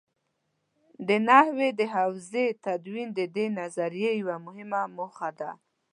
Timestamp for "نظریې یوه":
3.59-4.37